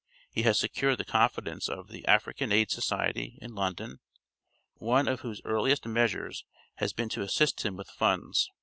[0.31, 3.99] He has secured the confidence of "The African Aid Society," in London,
[4.77, 6.43] one of whose earliest measures
[6.77, 8.49] has been to assist him with funds.